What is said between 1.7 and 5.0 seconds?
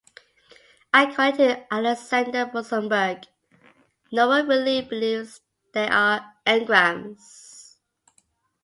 Alexander Rosenberg, no one really